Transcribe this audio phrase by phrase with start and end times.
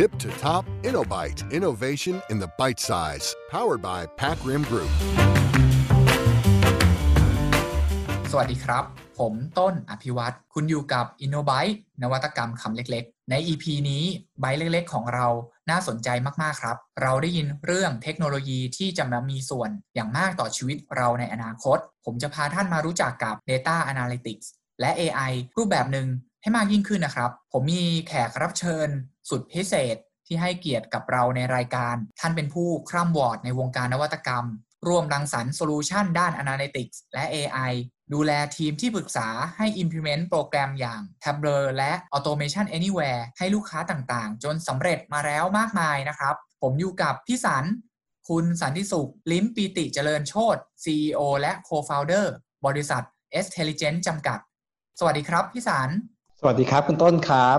[0.00, 1.52] Tip to top InnoBite.
[1.52, 3.36] Innovation in the bite size.
[3.50, 4.92] Powered by Pac Rim Group.
[8.30, 8.84] สวัสดีครับ
[9.18, 14.04] ผมต้นอภิวัตรคุณอยู่กับ InnoBite นวัตกรรมคำเล็กๆ ใน EP นี้
[14.40, 15.26] ไบต์เล็กๆ ของเรา
[15.70, 16.08] น่าสนใจ
[16.42, 24.46] มากๆครับ เราได้ยินเรื่องเทคโนโลยีที่จะมามีส่วนอย่างมากต่อชีวิตเราในอนาคต ผมจะพาท่านมารู้จักกับ Data Analytics
[24.80, 26.08] และ AI รูปแบบหนึ่ง
[26.42, 28.88] ให้มากยิ่งขึ้นนะครับ ผมมีแขกรับเชิญ
[29.30, 29.96] สุดพิเศษ
[30.26, 34.44] ที่ให้เกียรติกับเราในรายการ ท่านเป็นผู้คร่ำหวอดในวงการนวัตกรรม
[34.88, 37.72] ร่วมรังสรรค์ solution ด้าน Analytics และ AI
[38.12, 47.64] ดูแลทีมที่ปรึกษาให้ implement โปรแกรมอย่าง Tableau และ Automation Anywhere ให้ลูกค้าต่างๆ จนสำเร็จมาแล้วมากมายนะครับ ผมอยู่กับพี่สัน
[48.28, 52.26] คุณสันติสุข ลิ้มปีติเจริญโชต CEO และ Co-founder
[52.66, 53.02] บริษัท
[53.44, 54.38] S t e l l i g e n t จำกัด
[54.98, 55.90] สวัสดีครับ พี่สัน
[56.44, 57.58] สวัสดีครับ คุณต้นครับ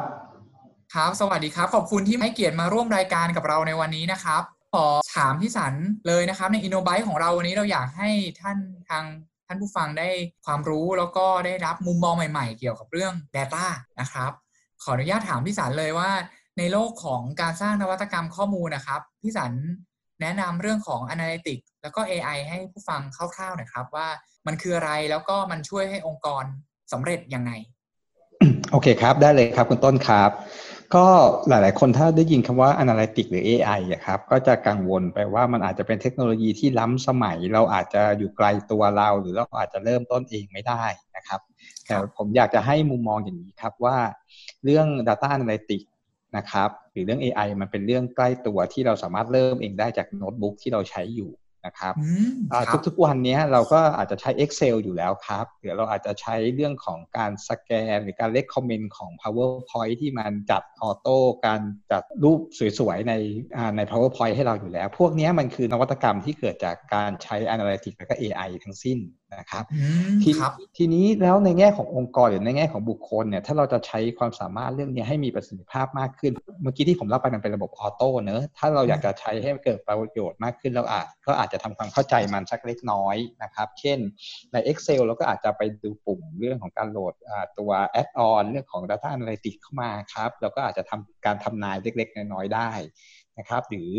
[0.93, 5.73] ครับ สวัสดีครับ ขอบคุณที่ให้เกียรติมาร่วมรายการกับเราในวันนี้นะครับ ขอถามพี่สัน
[6.07, 8.09] เลยนะครับ ใน InnoByte ของเราวันนี้เราอยากให้
[8.41, 8.57] ท่าน
[8.89, 9.05] ทาง
[9.47, 10.09] ท่านผู้ฟังได้
[10.45, 13.65] ความรู้แล้วก็ได้รับมุมมองใหม่ๆ เกี่ยวกับเรื่อง Data
[13.99, 14.31] นะครับ
[14.83, 16.11] ขออนุญาตถามพี่สันเลยว่า
[16.57, 19.53] ในโลกของการสร้างนวัตกรรมข้อมูลนะครับพี่สัน
[20.21, 23.01] แนะนำเรื่องของ Analytics แล้วก็ AI ให้ผู้ฟัง
[23.35, 24.07] คร่าวๆหนะครับ ว่า
[24.47, 26.43] มันคืออะไรแล้วก็มันช่วยให้องค์กร
[26.91, 27.51] สำเร็จยังไง
[28.71, 30.31] โอเคครับ ได้เลยครับคุณต้นครับ
[30.95, 31.07] ก็
[31.49, 40.83] หลาย ๆ คนถ้าได้ยินคำว่า Analytics หรือ AI อะครับ ก็จะกังวลไปว่ามันอาจจะเป็นเทคโนโลยีที่ล้ำสมัย เราอาจจะอยู่ไกลตัวเรา หรือเราอาจจะเริ่มต้นเองไม่ได้
[41.15, 41.39] นะครับ
[41.85, 43.97] แต่ผมอยากจะให้มุมมองอย่างนี้ครับว่า
[44.63, 45.87] เรื่อง Data Analytics
[46.37, 51.31] นะครับ หรือเรื่อง AI มันเป็นเรื่องใกล้ตัวที่เราสามารถเริ่มเองได้จากโน้ตบุ๊กที่เราใช้อยู่
[51.65, 51.93] นะครับ
[52.87, 61.61] ทุกๆวันนี้เราก็อาจจะใช้ Excel อยู่แล้วครับหรือเราอาจจะใช้เรื่องของการสแกน หรือการเล c คอมเมนต์ของ PowerPoint ที่มันจัด auto การ
[61.91, 62.39] จัดรูป
[62.79, 63.13] สวยๆใน
[63.77, 68.97] ใน PowerPoint ให้เราอยู่แล้ว พวกนี้มันคือนวัตกรรมที่เกิดจากการใช้ Analytics และก็ AI ทั้งสิ้น
[69.39, 69.63] นะครับ
[70.23, 70.25] ท
[70.77, 83.99] ทีนี้แล้วในแง่ขององค์กรหรือในแง่ของบุคคลเนี่ยถ้าเราจะใช้ความสามารถเรื่องนี้ให้มีประสิทธิภาพมากขึ้น เมื่อกี้ที่ผมเล่าไปมันเป็นระบบ auto เนอะถ้าเราอยากจะใช้ให้เกิดประโยชน์มากขึ้นเราอาจก็อาจจะทำความเข้าใจมันสักเล็กน้อยนะครับ เช่น
[84.51, 87.13] ใน Excel เราก็อาจจะไปดูปุ่มเรื่องของการโหลด
[87.59, 92.71] ตัว add-on เรื่องของ Data Analytics เข้ามาครับเราก็อาจจะทำการทำนายเล็ก ๆ น้อยๆได้
[93.39, 93.93] นะครับหรื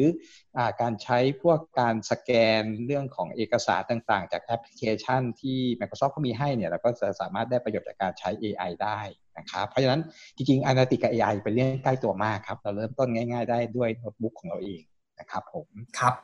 [0.56, 2.31] อการใช้พวกการสแก
[2.61, 9.00] นเรื่องของเอกสารต่างๆ จากแอปพลิเคชันที่ Microsoft เขามีให้เนี่ยเราก็จะสามารถได้ประโยชน์จากการใช้ AI ได้
[9.39, 10.00] นะครับเพราะฉะนั้น
[10.37, 14.83] จริงๆ Analytics กับ AI เป็นเรื่องใกล้ตัวมากครับ เราเริ่มต้นง่ายๆ ได้ด้วยโน้ตบุ๊กของเราเอง
[15.21, 15.69] นะครับผม
[15.99, 16.15] ครับ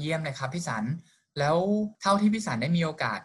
[0.00, 0.84] เยี่ยมเลยครับพี่สัน
[1.38, 1.56] แล้ว
[2.00, 3.20] เท่าที่พี่สันได้มีโอกาส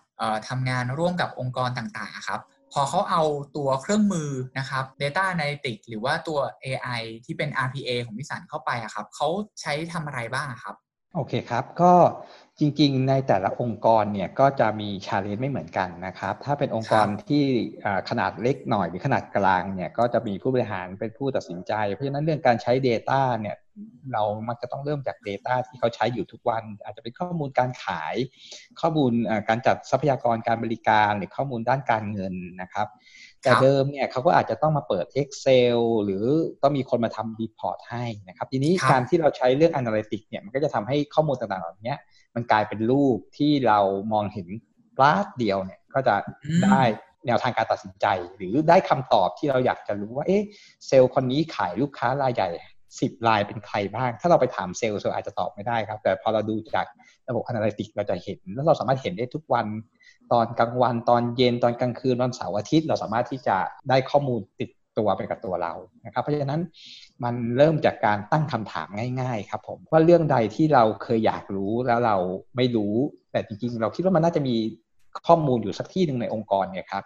[0.49, 2.41] ทำงานร่วมกับองค์กรต่างๆครับ
[2.73, 3.23] พอเขาเอา
[3.57, 9.27] ตัวเครื่องมือนะครับ Data Analytics หรือว่าตัว AI ที่เป็น RPA ของพิสันเข้าไปอะครับเขา
[9.61, 10.75] ใช้ทำอะไรบ้างครับ
[11.15, 11.93] โอเคครับ ก็
[12.59, 17.43] จริงๆ ในแต่ละองค์กรเนี่ยก็จะมีชาเลนจ์ไม่เหมือนกันนะครับ ถ้าเป็นองค์กรที่
[18.09, 23.55] ขนาดเล็กหน่อยหรือขนาดกลางเนี่ยก็จะมีผู้บริหารเป็นผู้ตัดสินใจ เพราะฉะนั้นเรื่องการใช้ Data เนี่ย
[24.13, 28.15] เรามักจะต้องเริ่มจาก Data ที่เขาใช้อยู่ทุกวัน อาจจะเป็นข้อมูลการขาย
[28.81, 29.11] ข้อมูล
[29.49, 32.87] การจัดทรัพยากรการบริการ หรือข้อมูลด้านการเงินนะครับ
[33.41, 36.25] แต่เดิมเนี่ยเขาก็อาจจะต้องมาเปิด Excel หรือ
[36.61, 41.95] ต้องมีคนมาทำรีพอร์ตให้นะครับ ทีนี้การที่เราใช้เรื่อง Analytics เนี่ยมันก็จะทำให้ข้อมูลต่างๆเหล่านี้
[42.35, 43.79] มันกลายเป็นรูปที่เรา
[44.13, 44.47] มองเห็น
[44.97, 46.15] ปลาดเดียวเนี่ยก็จะ
[46.65, 46.81] ได้
[47.27, 50.43] แนวทางการตัดสินใจ หรือได้คำตอบที่เราอยากจะรู้ว่า เอ๊ะ
[50.87, 52.49] เซลล์คนนี้ขายลูกค้ารายใหญ่
[52.99, 56.85] สิบรายเป็นใครบ้าง ถ้าเราไปถามเซลล์เซลล์อาจจะตอบไม่ได้ครับ แต่พอเราดูจาก
[57.29, 59.67] ระบบอนาลิติกเราจะเห็น แล้วเราสามารถเห็นได้ทุกวัน
[60.31, 63.57] ตอนกลางวันตอนเย็นตอนกลางคืนวันเสาร์อาทิตย์ เราสามารถที่จะ
[63.89, 65.73] ได้ข้อมูลติดตัวไปกับตัวเรา
[66.05, 66.61] นะครับ เพราะฉะนั้น
[67.23, 68.87] มันเริ่มจากการตั้งคำถาม
[69.21, 72.17] ง่าย ๆ ครับผมว่าเรื่องใดที่เราเคยอยากรู้แล้วเรา
[72.55, 72.95] ไม่รู้
[73.31, 74.55] แต่จริงๆ เราคิดว่ามันน่าจะมี
[75.27, 77.03] ข้อมูลอยู่สักที่หนึ่งในองค์กรเนี่ยครับ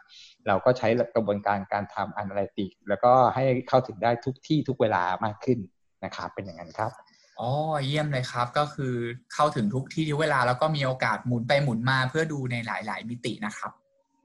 [0.47, 5.59] เราก็ใช้กระบวนการการทำ analytic แล้วก็ให้เข้าถึงได้ทุกที่ทุกเวลามากขึ้น
[6.05, 6.91] นะครับเป็นอย่างนั้นครับ
[7.39, 7.49] อ๋อ
[7.85, 8.95] เยี่ยมเลยครับก็คือ
[9.33, 13.71] เข้าถึงทุกที่ทุกเวลาแล้วก็มีโอกาสหมุนไปหมุนมาเพื่อดูในหลาย ๆ มิตินะครับ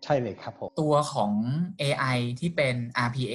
[0.04, 1.32] ใช่เลยครับผมตัวของ
[1.82, 3.34] AI ที่เป็น RPA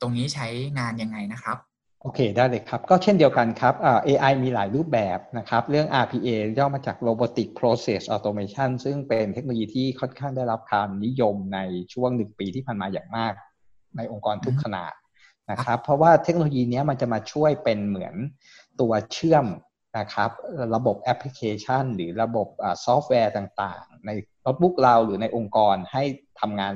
[0.00, 0.46] ตรงนี้ใช้
[0.78, 1.58] งานยังไงนะครับ
[2.02, 3.74] โอเคได้เลยครับ ก็เช่นเดียวกันครับ
[4.06, 6.28] AI มีหลายรูปแบบนะครับ เรื่อง RPA
[6.58, 11.58] ย่อมาจาก Robotic Process Automation ซึ่งเป็นเทคโนโลยีที่ค่อนข้างได้รับความนิยมใน
[11.92, 13.32] ช่วงหนึ่งปีที่ผ่านมาอย่างมาก
[13.96, 14.92] ในองค์กรทุกขนาด
[15.50, 18.14] นะครับ เพราะว่าเทคโนโลยีนี้มันจะมาช่วยเป็นเหมือน
[18.80, 19.46] ตัวเชื่อม
[19.98, 20.30] นะครับ
[20.74, 22.48] ระบบแอปพลิเคชัน หรือระบบ
[22.84, 24.10] ซอฟต์แวร์ต่างๆ ใน
[24.42, 26.02] โน้ตบุ๊กเราหรือในองค์กรให้
[26.40, 26.74] ทำงาน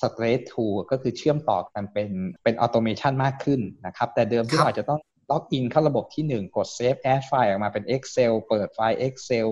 [0.00, 2.10] straight through ก็คือเชื่อมต่อกันเป็น
[2.44, 5.00] เป็น automation มากขึ้นนะครับ แต่เดิมที่เราอาจจะต้อง
[5.30, 9.48] ล็อกอินเข้าระบบที่ 1 กด Save As ไฟล์ออกมาเป็น Excel เปิดไฟล์ Excel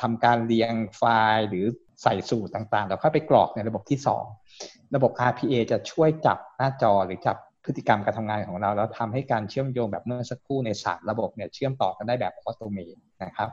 [0.00, 1.02] ทำการเรียงไฟ
[1.34, 1.66] ล์หรือ
[2.02, 3.98] ใส่สูตรต่างๆ แล้วค่อยไปกรอกในระบบที่
[4.46, 13.48] 2 ระบบ RPA จะช่วยจับหน้าจอหรือจับ พฤติกรรมการทำงานของเรา แล้วทำให้การเชื่อมโยงแบบเมื่อสักครู่ในสามระบบเนี่ยเชื่อมต่อกันได้แบบ automateนะครับ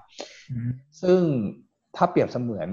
[1.01, 1.21] ซึ่ง
[1.95, 2.69] ถ้าเปรียบเสมือน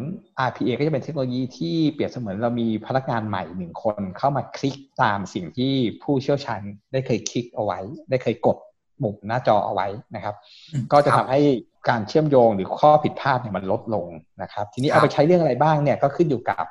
[0.48, 5.72] RPA ก็จะเป็นเทคโนโลยีที่เปรียบเสมือนเรามีพนักงานใหม่หนึ่งคนเข้ามาคลิกตามสิ่งที่
[6.02, 6.60] ผู้เชี่ยวชาญ
[6.92, 7.78] ได้เคยคลิกเอาไว้
[8.10, 8.56] ได้เคยกด
[9.02, 10.34] มุมหน้าจอเอาไว้นะครับ
[10.92, 11.40] ก็จะทำให้
[11.88, 14.06] การเชื่อมโยงหรือข้อผิดพลาดเนี่ยมันลดลง
[14.42, 16.64] นะครับ ทีนี้เอาไปใช้เรื่องอะไรบ้างเนี่ยก็ขึ้นอยู่กับ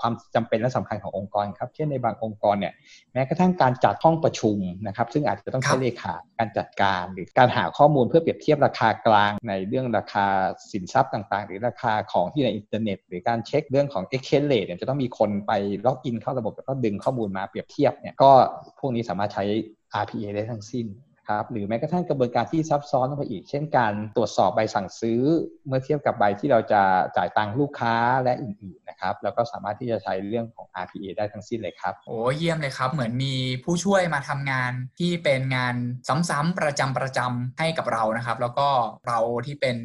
[0.00, 2.72] ความจำเป็นและสำคัญขององค์กรครับเช่นในบางองค์กรเนี่ย
[3.12, 4.56] แม้กระทั่งการจัดห้องประชุม
[4.86, 10.26] นะครับ ซึ่งอาจจะต้องใช้เลขาการจัดการหรือการหาข้อมูลเพื่อเปรียบเทียบราคากลางในเรื่องราคา
[10.72, 15.52] สินทรัพย์ต่างๆ หรือราคาของที่ในอินเทอร์เน็ต หรือการเช็คเรื่องของ exchange rate เนี่ยจะต้องมีคนไป
[15.86, 18.30] ล็อกอินเข้าระบบแล้วก็ดึงข้อมูลมาเปรียบเทียบเนี่ยก็
[18.78, 19.44] พวกนี้สามารถใช้
[20.02, 20.86] RPA ได้ทั้งสิ้น
[21.28, 25.22] ครับหรือแม้กระทั่งกระบวนการที่ซับซ้อนลงไปอีก เช่นการตรวจสอบใบสั่งซื้อ
[25.66, 26.82] เมื่อเทียบกับใบที่เราจะ
[27.16, 33.34] จ่ายตังค์ลูกค้าและอื่นๆนะครับแล้วก็สามารถที่จะใช้เรื่องของ RPA ได้ทั้งสิ้นเลยครับโอ้เยี่ยมเลยครับเหมือนมี
[33.64, 35.74] ผู้ช่วยมาทำงานที่เป็นงาน
[36.30, 38.68] ซ้ำๆประจำประจำให้กับเรานะครับ แล้วก็
[39.06, 39.76] เราที่เป็น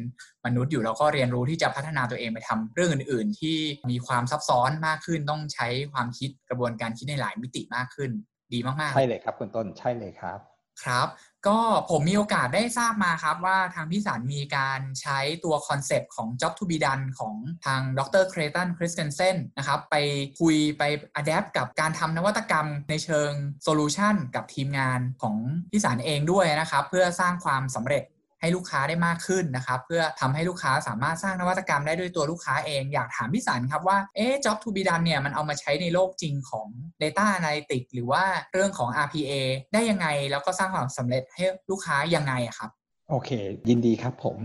[0.46, 3.58] มนุษย์อยู่เราก็เรียนรู้ที่จะพัฒนาตัวเองไปทำเรื่องอื่น ๆ ที่
[3.90, 8.10] มีความซับซ้อนมากขึ้นต้องใช้ความคิดกระบวนการคิดในหลายมิติมากขึ้น
[8.52, 11.08] ดีมากๆใช่เลยครับคุณต้นใช่เลยครับ ครับ
[11.46, 11.60] ก็
[11.90, 17.34] ผมมีโอกาสได้ทราบมาครับว่าทางพี่สานมีการใช้ตัวคอนเซปต์ของ Job to be done ของ
[17.66, 18.24] ทางดร.
[18.28, 19.96] Clayton Christensen นะครับ ไป
[20.40, 20.82] คุยไป
[21.14, 23.30] adapt กับการทำนวัตกรรมในเชิง
[23.62, 25.36] solution กับทีมงานของ
[25.70, 28.02] พี่สันเองด้วยนะครับ เพื่อสร้างความสำเร็จ
[28.44, 36.68] ให้ลูกค้าได้มากขึ้นนะครับ เพื่อทำให้ลูกค้าสามารถสร้างนวัตกรรมได้ด้วยตัวลูกค้าเองอยากถามพี่สันครับว่าเอ๊ะ job to be done เนี่ยมันเอามาใช้ในโลกจริงของ
[37.02, 39.32] data analytics หรือว่าเรื่องของ RPA
[39.72, 42.70] ได้ยังไงแล้วก็สร้างความสำเร็จให้ลูกค้ายังไงครับ
[43.10, 43.30] โอเค
[43.68, 44.36] ยินดีครับผม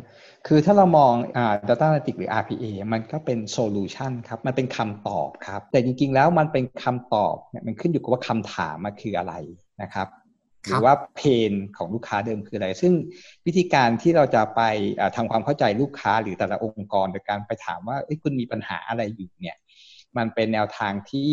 [0.48, 9.34] คือถ้าเรามองอ่า data analytics หรือ RPA มันก็เป็น solution ครับ มันเป็นคำตอบครับ แต่จริงๆ แล้วมันเป็นคำตอบเนี่ยมันขึ้นอยู่กับว่าคำถามมันคืออะไร
[9.82, 10.08] นะครับ
[10.66, 12.94] หรือว่า pain ของลูกค้าเดิมคืออะไร ซึ่ง
[13.46, 14.62] วิธีการที่เราจะไป
[15.16, 19.58] ทำความเข้าใจลูกค้าหรือแต่ละองค์กรโดยการไปถามว่าคุณมีปัญหาอะไรอยู่เนี่ย
[20.18, 21.32] มันเป็นแนวทางที่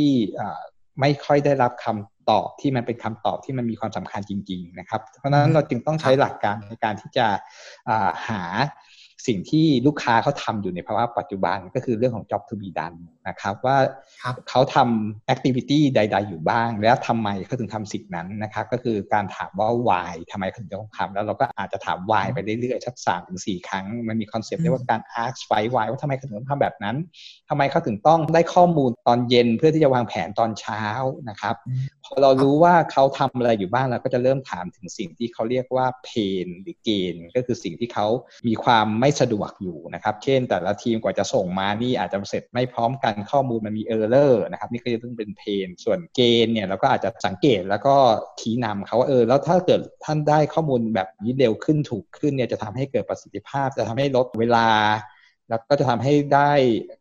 [1.00, 7.26] ไม่ค่อยได้รับคำ ตอบที่มันเป็นคำตอบที่มันมีความสำคัญจริง ๆ นะครับ เพราะฉะนั้นเราจึงต้องใช้หลักการในการที่จะ
[8.28, 8.42] หา
[9.26, 13.76] สิ่งที่ลูกค้าเขาทำอยู่ในภาวะปัจจุบันก็คือเรื่องของ job to be done นะครับ ว่า
[14.48, 26.96] เขาทำ activity ใด ๆ อยู่บ้าง แล้วทำไมเขาถึงทำสิ่งนั้นนะครับ ก็คือการถามว่า why ทำไมเขาถึงต้องทำแล้วเราก็อาจจะถาม why ไปเรื่อยๆสักสามถึงสี่ครั้ง มันมีคอนเซปต์เรียกว่าการ ask why why ว่าทำไมเขาถึงต้องทำแบบนั้น
[27.48, 30.82] ทำไมเขาถึงต้องได้ข้อมูลตอนเย็นเพื่อที่จะวางแผนตอนเช้า
[31.28, 31.54] นะครับ
[32.04, 38.06] พอเรารู้ว่าเขาทำอะไรอยู่บ้างเราก็จะเริ่มถามถึงสิ่งที่เขาเรียกว่า pain หรือเกณฑ์ก็คือสิ่งที่เขา
[38.48, 47.96] มีความไม่สะดวกอยู่นะครับ เช่น แต่ละทีมกว่าจะส่งมานี่อาจจะเสร็จไม่พร้อมกันข้อมูลมันมี error นะครับนี่ก็จะต้องเป็น pain ส่วน gain เนี่ยเราก็อาจจะสังเกตแล้วก็
[48.40, 54.68] ชี้นำเขาว่าเออแล้วถ้าเกิดท่านได้ข้อมูลแบบนี้เร็วขึ้นถูกขึ้นเนี่ยจะทำให้เกิดประสิทธิภาพจะทำให้ลดเวลา
[55.48, 56.52] แล้วก็จะทำให้ได้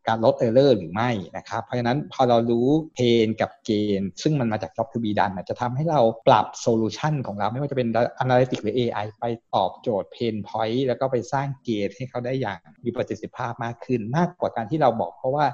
[0.08, 7.88] การลด error หรือไม่นะครับ เพราะฉะนั้นพอเรารู้ pain กับ gain ซึ่งมันมาจาก Job to be done จะทำให้เราปรับ solution ของเราไม่ว่าจะเป็น
[8.22, 9.24] Analytics หรือ AI ไป
[9.54, 15.46] ตอบโจทย์เพนพอยต์แล้วก็ไปสร้างเกณฑ์ให้เขาได้อย่างมีประสิทธิภาพมากขึ้น มากกว่าการที่เราบอกเพราะว่า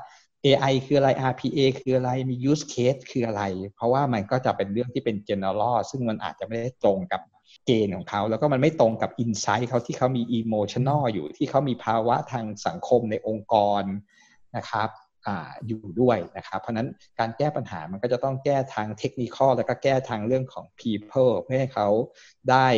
[0.44, 3.42] AI คืออะไร RPA คืออะไร มี use case คืออะไร
[3.74, 7.20] เพราะว่ามันก็จะเป็นเรื่องที่เป็น general ซึ่งมันอาจจะไม่ได้ตรงกับ
[7.66, 13.82] เกณฑ์ของเขา แล้วก็มันไม่ตรงกับ insight เขาที่เขามี emotional อยู่ที่เขามีภาวะทางสังคมในองค์กร
[14.56, 14.90] นะครับ
[15.26, 15.28] อ
[15.66, 21.88] อยู่ด้วยนะครับ เพราะนั้นการแก้ปัญหามันก็จะต้องแก้ทางเทคนิคแล้วก็แก้ทางเรื่องของ people เพื่อให้เขา
[22.50, 22.68] ได้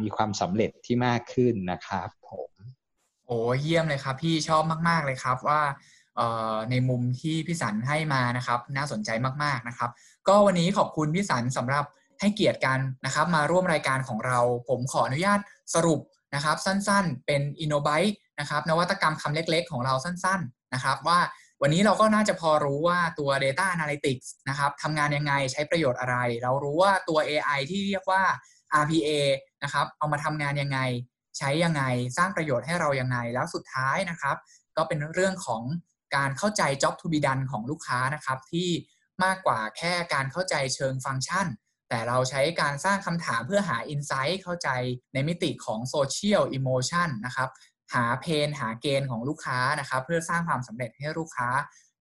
[0.00, 2.50] มีความสำเร็จที่มากขึ้นนะครับผม
[3.26, 5.60] โอ้เยี่ยมเลยครับพี่ชอบมาก ๆ เลยครับว่า
[6.70, 9.10] ในมุมที่พี่สันให้มานะครับ น่าสนใจ
[9.42, 9.90] มากๆนะครับ
[10.28, 11.84] ก็วันนี้ขอบคุณพี่สันสำหรับ
[12.20, 15.40] ให้เกียรติกันนะครับ มาร่วมรายการของเรา ผมขออนุญาต
[15.74, 16.00] สรุป
[16.34, 21.20] นะครับ สั้นๆ เป็น i n n o b y t e นะครับนวัตกรรมคำเล็กๆ ของเราสั้นๆนะครับ ว่า
[21.62, 28.22] วันนี้เราก็น่าจะพอรู้ว่าตัว Data Analytics นะครับทำงานยังไงใช้ประโยชน์อะไร เรารู้ว่าตัว AI ที่เรียกว่า
[28.82, 29.10] RPA
[29.62, 30.78] นะครับเอามาทำงานยังไง
[31.38, 31.82] ใช้ยังไง
[32.16, 34.36] สร้างประโยชน์ให้เรายังไง แล้วสุดท้ายนะครับ
[34.76, 35.62] ก็เป็นเรื่องของ
[36.16, 38.68] การเข้าใจ job to be done ของลูกค้านะครับ ที่
[39.24, 41.46] มากกว่าแค่การเข้าใจเชิงฟังก์ชัน
[41.90, 44.68] แต่เราใช้การสร้างคำถามเพื่อหา insight เข้าใจ
[45.14, 47.48] ในมิติของ social emotion นะครับ
[47.94, 51.48] หาเพนหาเกณฑ์ของลูกค้านะครับ เพื่อสร้างความสำเร็จให้ลูกค้า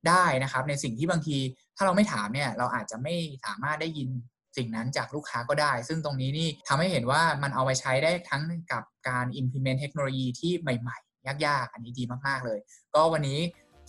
[0.08, 1.38] ได้นะครับ ในสิ่งที่บางที
[1.76, 3.16] ถ้าเราไม่ถามเนี่ยเราอาจจะไม่
[3.46, 4.10] สามารถได้ยิน
[4.58, 12.60] สิ่งนั้นจากลูกค้าก็ได้ ซึ่งตรงนี้นี่ทำให้เห็นว่ามันเอาไปใช้ได้ทั้งกับการ implement เทคโนโลยีที่ใหม่ ๆ ยาก ๆ อันนี้ดีมาก ๆ เลย
[12.96, 13.40] ก็วันนี้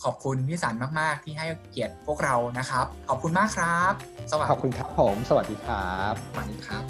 [0.03, 3.93] ขอบคุณพี่สันมาก ๆ ที่ให้เกียรติพวกเรานะครับ ขอบคุณมากครับ
[4.31, 6.83] สวัสขอบดีคุณครับผม สวัสดีครับ สวัสดีครับ